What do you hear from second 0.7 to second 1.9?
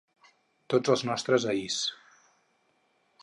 Tots els nostres ahirs